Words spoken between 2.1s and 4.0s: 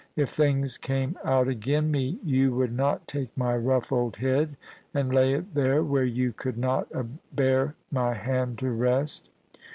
you would not take my rough